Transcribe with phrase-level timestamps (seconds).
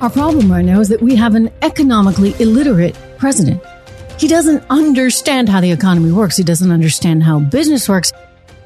[0.00, 3.60] Our problem right now is that we have an economically illiterate president.
[4.16, 6.36] He doesn't understand how the economy works.
[6.36, 8.12] He doesn't understand how business works.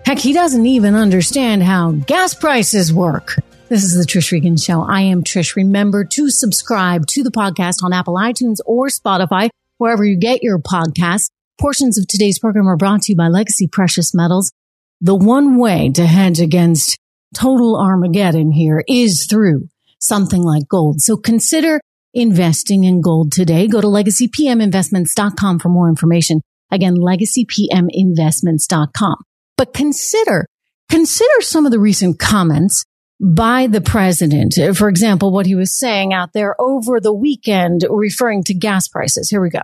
[0.05, 3.37] Heck, he doesn't even understand how gas prices work.
[3.71, 4.82] This is the Trish Regan Show.
[4.82, 5.57] I am Trish.
[5.57, 10.59] Remember to subscribe to the podcast on Apple iTunes or Spotify, wherever you get your
[10.59, 11.30] podcasts.
[11.59, 14.53] Portions of today's program are brought to you by Legacy Precious Metals.
[15.01, 16.99] The one way to hedge against
[17.35, 19.69] total Armageddon here is through
[20.02, 21.01] something like gold.
[21.01, 21.80] So consider
[22.12, 23.66] investing in gold today.
[23.69, 26.42] Go to legacypminvestments.com for more information.
[26.70, 29.16] Again, legacypminvestments.com.
[29.56, 30.47] But consider,
[30.88, 32.84] consider some of the recent comments
[33.20, 34.55] by the president.
[34.77, 39.30] For example, what he was saying out there over the weekend referring to gas prices.
[39.30, 39.61] Here we go.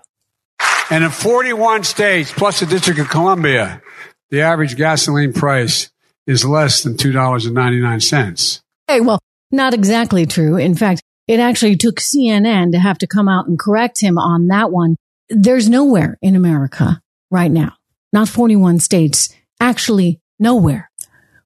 [0.90, 3.82] And in 41 states, plus the District of Columbia,
[4.30, 5.90] the average gasoline price
[6.26, 8.60] is less than $2.99.
[8.86, 9.18] Hey, well,
[9.50, 10.56] not exactly true.
[10.56, 14.48] In fact, it actually took CNN to have to come out and correct him on
[14.48, 14.96] that one.
[15.28, 17.00] There's nowhere in America
[17.30, 17.74] right now,
[18.12, 19.28] not 41 states,
[19.60, 20.90] actually nowhere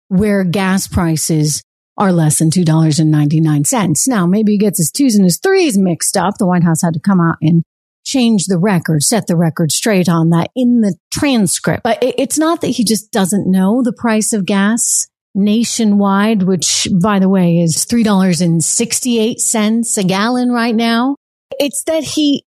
[0.08, 1.62] where gas prices
[1.96, 4.08] are less than $2.99.
[4.08, 6.38] Now, maybe he gets his twos and his threes mixed up.
[6.38, 7.62] The White House had to come out and
[8.04, 11.82] change the record, set the record straight on that in the transcript.
[11.82, 17.18] But it's not that he just doesn't know the price of gas nationwide, which by
[17.18, 21.16] the way is $3.68 a gallon right now.
[21.58, 22.44] It's that he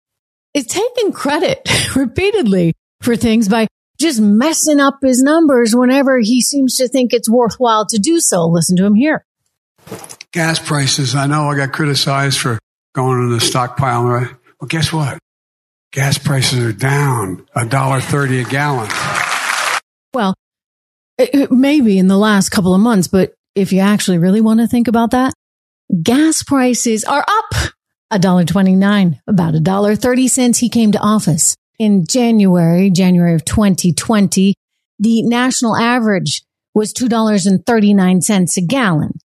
[0.55, 3.67] is taking credit repeatedly for things by
[3.99, 8.47] just messing up his numbers whenever he seems to think it's worthwhile to do so.
[8.47, 9.25] Listen to him here.
[10.33, 11.15] Gas prices.
[11.15, 12.59] I know I got criticized for
[12.95, 14.05] going in the stockpile.
[14.05, 14.29] Well,
[14.69, 15.19] guess what?
[15.93, 18.91] Gas prices are down a dollar thirty a gallon.
[20.13, 20.35] Well,
[21.51, 24.89] maybe in the last couple of months, but if you actually really want to think
[24.89, 25.33] about that,
[26.03, 27.73] gas prices are up
[28.11, 32.91] a dollar twenty nine, about a dollar thirty since he came to office in January,
[32.91, 34.55] January of 2020.
[35.01, 36.43] The national average
[36.75, 39.19] was two dollars and thirty nine cents a gallon.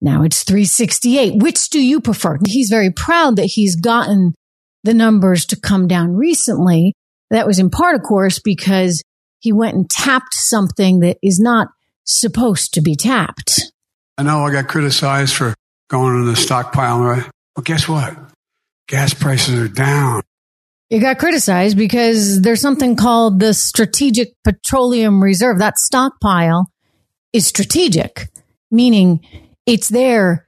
[0.00, 1.40] Now it's 368.
[1.40, 2.38] Which do you prefer?
[2.44, 4.34] He's very proud that he's gotten
[4.82, 6.94] the numbers to come down recently.
[7.30, 9.02] That was in part, of course, because
[9.42, 11.68] he went and tapped something that is not
[12.04, 13.72] supposed to be tapped.
[14.16, 15.54] I know I got criticized for
[15.90, 17.00] going in the stockpile.
[17.00, 17.28] Right?
[17.56, 18.16] Well, guess what?
[18.88, 20.22] Gas prices are down.
[20.90, 25.58] You got criticized because there's something called the Strategic Petroleum Reserve.
[25.58, 26.66] That stockpile
[27.32, 28.28] is strategic,
[28.70, 29.26] meaning
[29.66, 30.46] it's there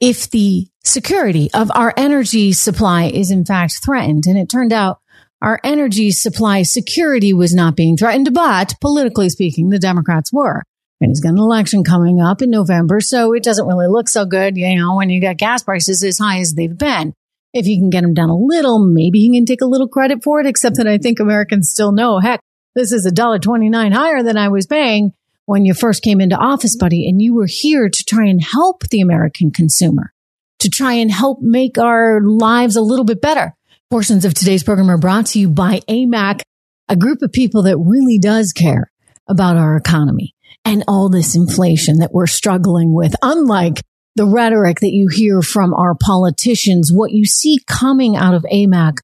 [0.00, 4.26] if the security of our energy supply is in fact threatened.
[4.26, 4.98] And it turned out
[5.42, 10.62] our energy supply security was not being threatened, but politically speaking, the Democrats were.
[11.00, 14.24] And he's got an election coming up in November, so it doesn't really look so
[14.24, 17.12] good, you know, when you got gas prices as high as they've been.
[17.52, 20.22] If you can get them down a little, maybe he can take a little credit
[20.22, 22.40] for it, except that I think Americans still know, heck,
[22.76, 25.12] this is a dollar twenty nine higher than I was paying
[25.44, 28.84] when you first came into office, buddy, and you were here to try and help
[28.88, 30.12] the American consumer,
[30.60, 33.56] to try and help make our lives a little bit better.
[33.92, 36.40] Portions of today's program are brought to you by AMAC,
[36.88, 38.90] a group of people that really does care
[39.28, 43.14] about our economy and all this inflation that we're struggling with.
[43.20, 43.82] Unlike
[44.16, 48.96] the rhetoric that you hear from our politicians, what you see coming out of AMAC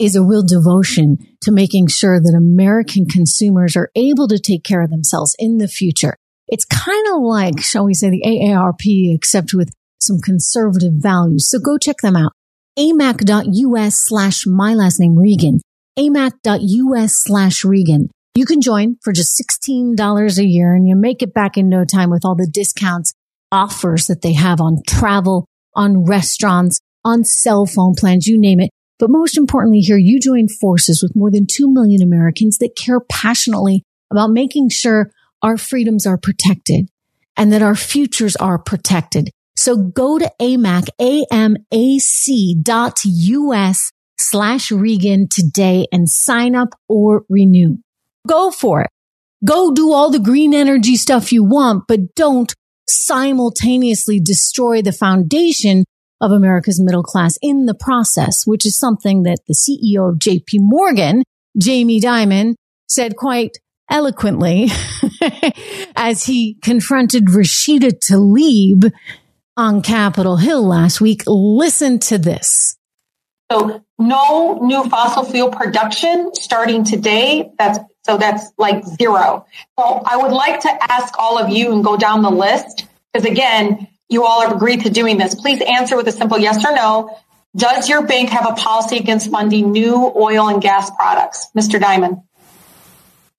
[0.00, 4.82] is a real devotion to making sure that American consumers are able to take care
[4.82, 6.16] of themselves in the future.
[6.48, 11.48] It's kind of like, shall we say, the AARP, except with some conservative values.
[11.48, 12.32] So go check them out
[12.78, 15.60] amac.us slash my last name Regan,
[15.98, 18.08] amac.us slash Regan.
[18.34, 21.84] You can join for just $16 a year and you make it back in no
[21.84, 23.12] time with all the discounts,
[23.50, 25.46] offers that they have on travel,
[25.76, 28.70] on restaurants, on cell phone plans, you name it.
[28.98, 33.00] But most importantly here, you join forces with more than 2 million Americans that care
[33.00, 35.10] passionately about making sure
[35.42, 36.88] our freedoms are protected
[37.36, 39.30] and that our futures are protected.
[39.62, 47.78] So go to AMAC, A-M-A-C dot U-S slash Regan today and sign up or renew.
[48.26, 48.90] Go for it.
[49.44, 52.52] Go do all the green energy stuff you want, but don't
[52.88, 55.84] simultaneously destroy the foundation
[56.20, 60.58] of America's middle class in the process, which is something that the CEO of JP
[60.58, 61.22] Morgan,
[61.56, 62.56] Jamie Dimon,
[62.88, 64.68] said quite eloquently
[65.96, 68.90] as he confronted Rashida Tlaib
[69.56, 71.22] on Capitol Hill last week.
[71.26, 72.76] Listen to this.
[73.50, 77.50] So no new fossil fuel production starting today.
[77.58, 79.46] That's so that's like zero.
[79.78, 83.28] So I would like to ask all of you and go down the list because
[83.30, 85.34] again, you all have agreed to doing this.
[85.34, 87.16] Please answer with a simple yes or no.
[87.54, 91.48] Does your bank have a policy against funding new oil and gas products?
[91.56, 91.78] Mr.
[91.78, 92.22] Dimon.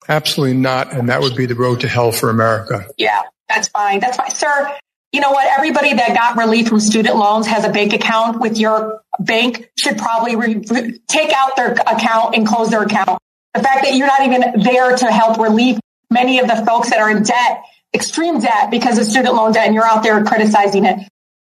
[0.08, 0.92] Absolutely not.
[0.92, 2.86] And that would be the road to hell for America.
[2.96, 4.00] Yeah, that's fine.
[4.00, 4.30] That's fine.
[4.30, 4.76] Sir,
[5.14, 5.46] you know what?
[5.46, 9.96] Everybody that got relief from student loans has a bank account with your bank should
[9.96, 13.20] probably re- take out their account and close their account.
[13.54, 15.78] The fact that you're not even there to help relieve
[16.10, 17.62] many of the folks that are in debt,
[17.94, 20.98] extreme debt because of student loan debt, and you're out there criticizing it.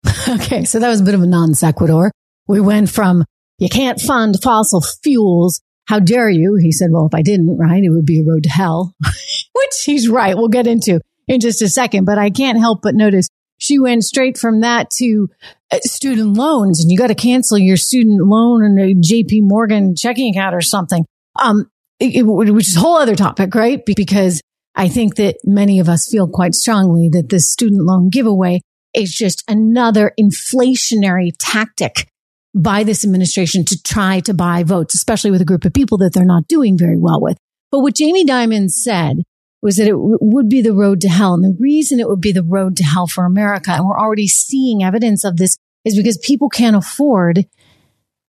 [0.27, 2.11] Okay, so that was a bit of a non sequitur.
[2.47, 3.25] We went from
[3.59, 5.61] you can't fund fossil fuels.
[5.87, 6.55] How dare you?
[6.55, 9.83] He said, well, if I didn't, right, it would be a road to hell, which
[9.83, 10.35] he's right.
[10.35, 13.27] We'll get into in just a second, but I can't help but notice
[13.61, 15.29] she went straight from that to
[15.71, 19.95] uh, student loans and you got to cancel your student loan and a JP Morgan
[19.95, 21.05] checking account or something.
[21.39, 21.69] Um,
[21.99, 23.79] it, it, which is a whole other topic, right?
[23.85, 24.41] Because
[24.73, 28.61] I think that many of us feel quite strongly that this student loan giveaway
[28.95, 32.07] is just another inflationary tactic
[32.55, 36.13] by this administration to try to buy votes, especially with a group of people that
[36.13, 37.37] they're not doing very well with.
[37.69, 39.21] But what Jamie Dimon said
[39.61, 41.33] was that it w- would be the road to hell.
[41.33, 44.27] And the reason it would be the road to hell for America, and we're already
[44.27, 47.45] seeing evidence of this, is because people can't afford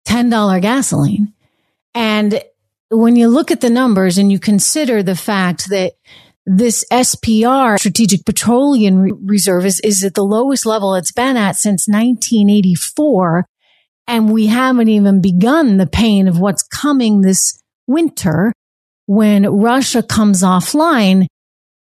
[0.06, 1.32] $10 gasoline.
[1.94, 2.43] And
[2.91, 5.93] when you look at the numbers and you consider the fact that
[6.47, 11.88] this SPR, Strategic Petroleum Reserve, is, is at the lowest level it's been at since
[11.88, 13.47] 1984.
[14.06, 18.53] And we haven't even begun the pain of what's coming this winter
[19.06, 21.27] when Russia comes offline.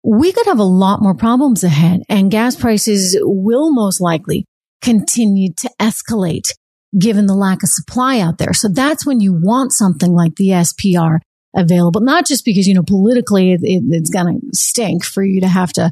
[0.07, 4.45] We could have a lot more problems ahead and gas prices will most likely
[4.83, 6.53] continue to escalate
[6.99, 8.53] given the lack of supply out there.
[8.53, 11.21] So that's when you want something like the SPR
[11.57, 15.41] available, not just because, you know, politically it, it, it's going to stink for you
[15.41, 15.91] to have to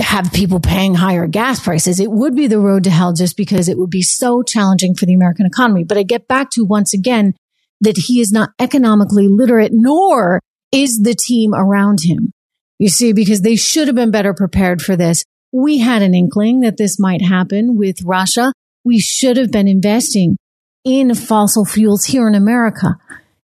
[0.00, 2.00] have people paying higher gas prices.
[2.00, 5.06] It would be the road to hell just because it would be so challenging for
[5.06, 5.84] the American economy.
[5.84, 7.34] But I get back to once again
[7.80, 10.40] that he is not economically literate, nor
[10.72, 12.32] is the team around him.
[12.78, 15.24] You see, because they should have been better prepared for this.
[15.52, 18.52] We had an inkling that this might happen with Russia.
[18.84, 20.36] We should have been investing
[20.84, 22.96] in fossil fuels here in America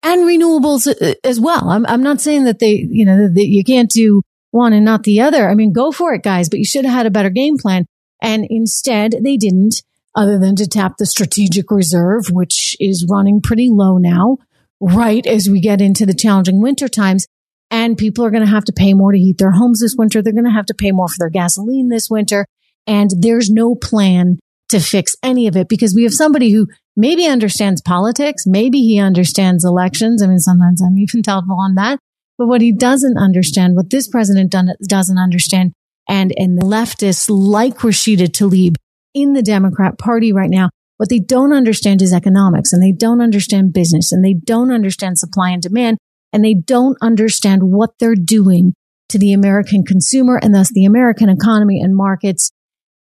[0.03, 1.69] and renewables uh, as well.
[1.71, 5.03] I'm, I'm not saying that they, you know, that you can't do one and not
[5.03, 5.49] the other.
[5.49, 7.85] I mean, go for it, guys, but you should have had a better game plan.
[8.23, 9.83] And instead they didn't
[10.15, 14.39] other than to tap the strategic reserve, which is running pretty low now,
[14.81, 17.27] right as we get into the challenging winter times.
[17.71, 20.23] And people are going to have to pay more to heat their homes this winter.
[20.23, 22.47] They're going to have to pay more for their gasoline this winter.
[22.87, 24.39] And there's no plan
[24.71, 26.67] to fix any of it because we have somebody who
[26.97, 28.45] maybe understands politics.
[28.47, 30.23] Maybe he understands elections.
[30.23, 31.99] I mean, sometimes I'm even doubtful on that.
[32.39, 34.55] But what he doesn't understand, what this president
[34.87, 35.73] doesn't understand,
[36.09, 38.77] and, and the leftists like Rashida Tlaib
[39.21, 43.21] in the Democrat party right now, what they don't understand is economics and they don't
[43.21, 45.99] understand business and they don't understand supply and demand
[46.33, 48.75] and they don't understand what they're doing
[49.09, 52.51] to the American consumer and thus the American economy and markets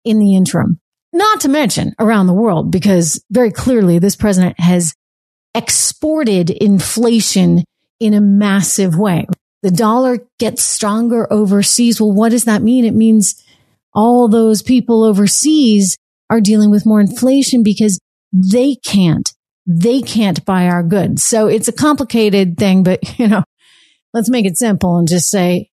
[0.04, 0.78] in the interim.
[1.12, 4.94] Not to mention around the world, because very clearly this president has
[5.54, 7.64] exported inflation
[7.98, 9.26] in a massive way.
[9.62, 12.00] The dollar gets stronger overseas.
[12.00, 12.84] Well, what does that mean?
[12.84, 13.42] It means
[13.94, 15.96] all those people overseas
[16.30, 17.98] are dealing with more inflation because
[18.32, 19.32] they can't,
[19.66, 21.22] they can't buy our goods.
[21.22, 23.44] So it's a complicated thing, but you know,
[24.12, 25.70] let's make it simple and just say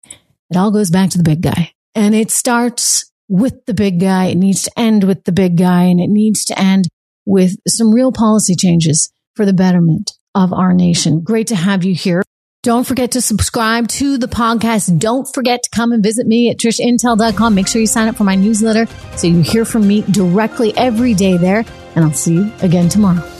[0.50, 4.26] it all goes back to the big guy and it starts with the big guy.
[4.26, 6.88] It needs to end with the big guy and it needs to end
[7.25, 11.23] with some real policy changes for the betterment of our nation.
[11.23, 12.23] Great to have you here.
[12.62, 14.97] Don't forget to subscribe to the podcast.
[15.00, 17.54] Don't forget to come and visit me at trishintel.com.
[17.57, 21.12] Make sure you sign up for my newsletter so you hear from me directly every
[21.12, 21.64] day there.
[21.97, 23.32] And I'll see you again tomorrow.